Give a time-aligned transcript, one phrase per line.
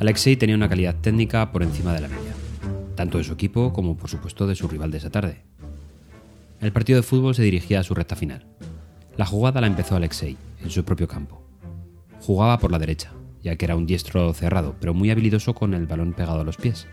[0.00, 2.32] Alexei tenía una calidad técnica por encima de la media,
[2.96, 5.42] tanto de su equipo como por supuesto de su rival de esa tarde.
[6.58, 8.46] El partido de fútbol se dirigía a su recta final.
[9.18, 11.42] La jugada la empezó Alexei, en su propio campo.
[12.22, 15.86] Jugaba por la derecha, ya que era un diestro cerrado, pero muy habilidoso con el
[15.86, 16.86] balón pegado a los pies.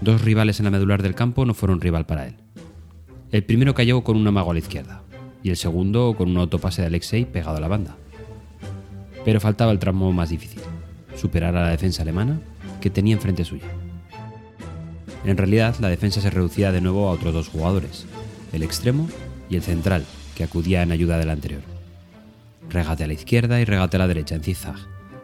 [0.00, 2.36] Dos rivales en la medular del campo no fueron rival para él.
[3.30, 5.02] El primero cayó con un amago a la izquierda,
[5.42, 7.96] y el segundo con un autopase de Alexei pegado a la banda.
[9.22, 10.62] Pero faltaba el tramo más difícil,
[11.20, 12.40] superar a la defensa alemana
[12.80, 13.68] que tenía enfrente suya.
[15.24, 18.06] En realidad, la defensa se reducía de nuevo a otros dos jugadores,
[18.52, 19.08] el extremo
[19.50, 21.62] y el central, que acudía en ayuda del anterior.
[22.70, 24.76] Regate a la izquierda y regate a la derecha en zigzag,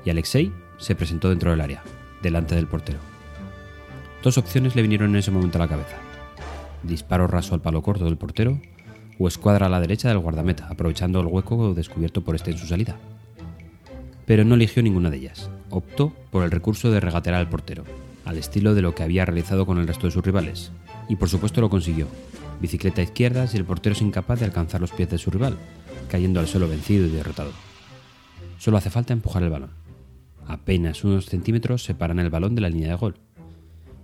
[0.05, 1.83] y Alexei se presentó dentro del área,
[2.23, 2.99] delante del portero.
[4.23, 5.97] Dos opciones le vinieron en ese momento a la cabeza.
[6.83, 8.61] Disparo raso al palo corto del portero
[9.19, 12.67] o escuadra a la derecha del guardameta, aprovechando el hueco descubierto por este en su
[12.67, 12.97] salida.
[14.27, 15.49] Pero no eligió ninguna de ellas.
[15.71, 17.85] Optó por el recurso de regatear al portero,
[18.25, 20.71] al estilo de lo que había realizado con el resto de sus rivales.
[21.09, 22.07] Y por supuesto lo consiguió.
[22.61, 25.57] Bicicleta izquierda y el portero es incapaz de alcanzar los pies de su rival,
[26.09, 27.51] cayendo al suelo vencido y derrotado.
[28.59, 29.71] Solo hace falta empujar el balón.
[30.47, 33.17] Apenas unos centímetros separan el balón de la línea de gol.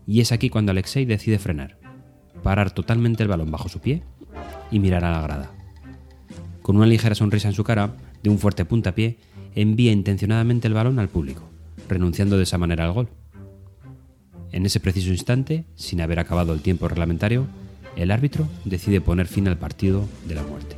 [0.07, 1.79] Y es aquí cuando Alexei decide frenar,
[2.43, 4.03] parar totalmente el balón bajo su pie
[4.71, 5.53] y mirar a la grada.
[6.61, 9.19] Con una ligera sonrisa en su cara, de un fuerte puntapié,
[9.55, 11.49] envía intencionadamente el balón al público,
[11.89, 13.09] renunciando de esa manera al gol.
[14.53, 17.47] En ese preciso instante, sin haber acabado el tiempo reglamentario,
[17.97, 20.77] el árbitro decide poner fin al partido de la muerte.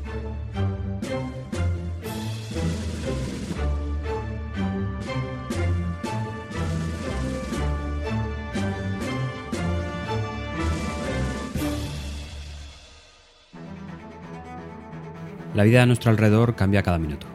[15.54, 17.28] La vida a nuestro alrededor cambia cada minuto.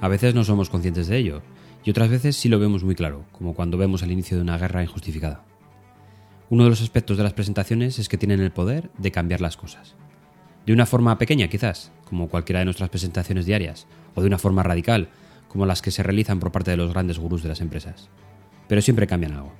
[0.00, 1.42] A veces no somos conscientes de ello,
[1.88, 4.58] y otras veces sí lo vemos muy claro, como cuando vemos el inicio de una
[4.58, 5.42] guerra injustificada.
[6.50, 9.56] Uno de los aspectos de las presentaciones es que tienen el poder de cambiar las
[9.56, 9.94] cosas.
[10.66, 14.62] De una forma pequeña, quizás, como cualquiera de nuestras presentaciones diarias, o de una forma
[14.62, 15.08] radical,
[15.48, 18.10] como las que se realizan por parte de los grandes gurús de las empresas.
[18.68, 19.54] Pero siempre cambian algo.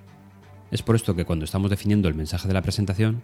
[0.70, 3.22] Es por esto que cuando estamos definiendo el mensaje de la presentación,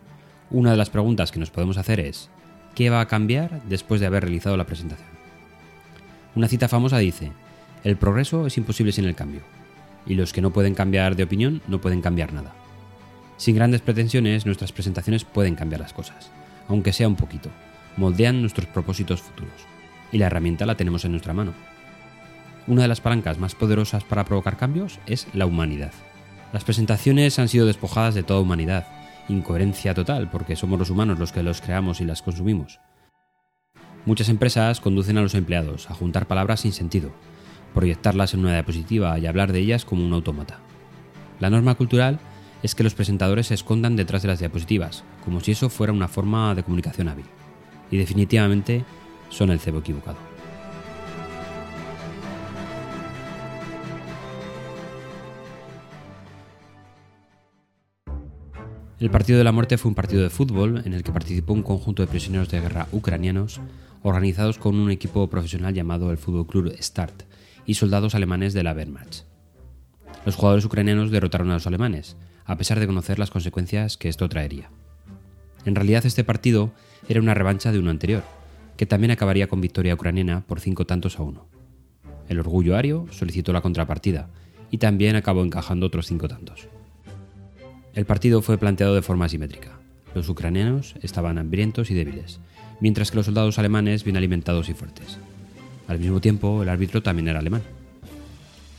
[0.50, 2.30] una de las preguntas que nos podemos hacer es,
[2.74, 5.10] qué va a cambiar después de haber realizado la presentación.
[6.34, 7.32] Una cita famosa dice,
[7.84, 9.42] el progreso es imposible sin el cambio,
[10.06, 12.54] y los que no pueden cambiar de opinión no pueden cambiar nada.
[13.36, 16.30] Sin grandes pretensiones, nuestras presentaciones pueden cambiar las cosas,
[16.66, 17.50] aunque sea un poquito,
[17.98, 19.66] moldean nuestros propósitos futuros,
[20.12, 21.52] y la herramienta la tenemos en nuestra mano.
[22.66, 25.92] Una de las palancas más poderosas para provocar cambios es la humanidad.
[26.54, 28.86] Las presentaciones han sido despojadas de toda humanidad,
[29.28, 32.80] incoherencia total, porque somos los humanos los que los creamos y las consumimos.
[34.06, 37.12] Muchas empresas conducen a los empleados a juntar palabras sin sentido,
[37.74, 40.60] proyectarlas en una diapositiva y hablar de ellas como un autómata.
[41.40, 42.20] La norma cultural
[42.62, 46.08] es que los presentadores se escondan detrás de las diapositivas, como si eso fuera una
[46.08, 47.26] forma de comunicación hábil.
[47.90, 48.84] Y definitivamente
[49.28, 50.16] son el cebo equivocado.
[59.00, 61.62] El Partido de la Muerte fue un partido de fútbol en el que participó un
[61.62, 63.60] conjunto de prisioneros de guerra ucranianos
[64.02, 67.24] organizados con un equipo profesional llamado el Fútbol Club Start
[67.66, 69.22] y soldados alemanes de la Wehrmacht.
[70.24, 74.28] Los jugadores ucranianos derrotaron a los alemanes, a pesar de conocer las consecuencias que esto
[74.28, 74.70] traería.
[75.64, 76.72] En realidad este partido
[77.08, 78.22] era una revancha de uno anterior,
[78.76, 81.46] que también acabaría con victoria ucraniana por cinco tantos a uno.
[82.28, 84.28] El orgullo ario solicitó la contrapartida
[84.70, 86.68] y también acabó encajando otros cinco tantos.
[87.94, 89.78] El partido fue planteado de forma asimétrica.
[90.14, 92.40] Los ucranianos estaban hambrientos y débiles,
[92.80, 95.18] mientras que los soldados alemanes bien alimentados y fuertes.
[95.86, 97.62] Al mismo tiempo, el árbitro también era alemán.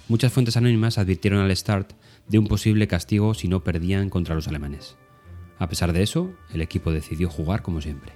[0.08, 1.94] Muchas fuentes anónimas advirtieron al Start
[2.28, 4.98] de un posible castigo si no perdían contra los alemanes.
[5.58, 8.12] A pesar de eso, el equipo decidió jugar como siempre.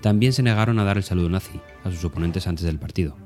[0.00, 3.16] También se negaron a dar el saludo nazi a sus oponentes antes del partido.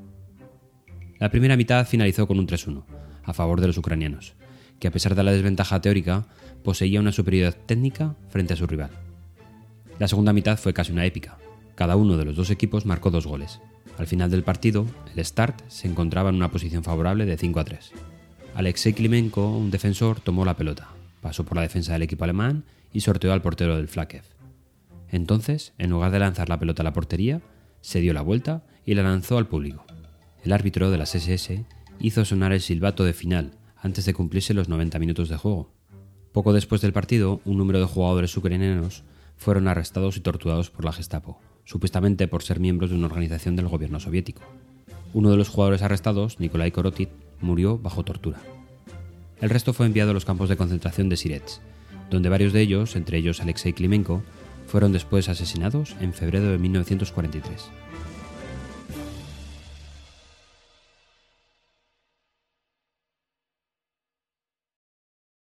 [1.19, 2.85] La primera mitad finalizó con un 3-1,
[3.25, 4.35] a favor de los ucranianos,
[4.79, 6.27] que a pesar de la desventaja teórica,
[6.63, 8.91] poseía una superioridad técnica frente a su rival.
[9.99, 11.39] La segunda mitad fue casi una épica.
[11.75, 13.61] Cada uno de los dos equipos marcó dos goles.
[13.99, 17.65] Al final del partido, el Start se encontraba en una posición favorable de 5 a
[17.65, 17.93] 3.
[18.55, 20.89] Alexei Klimenko, un defensor, tomó la pelota,
[21.21, 24.23] pasó por la defensa del equipo alemán y sorteó al portero del Flakev.
[25.11, 27.41] Entonces, en lugar de lanzar la pelota a la portería,
[27.81, 29.85] se dio la vuelta y la lanzó al público.
[30.45, 31.65] El árbitro de las SS
[31.99, 35.73] hizo sonar el silbato de final antes de cumplirse los 90 minutos de juego.
[36.33, 39.03] Poco después del partido, un número de jugadores ucranianos
[39.37, 43.69] fueron arrestados y torturados por la Gestapo, supuestamente por ser miembros de una organización del
[43.69, 44.41] gobierno soviético.
[45.13, 47.11] Uno de los jugadores arrestados, Nikolai Korotit,
[47.43, 48.41] murió bajo tortura.
[49.43, 51.61] El resto fue enviado a los campos de concentración de Sirets,
[52.11, 54.23] donde varios de ellos, entre ellos Alexei Klimenko,
[54.67, 57.69] fueron después asesinados en febrero de 1943.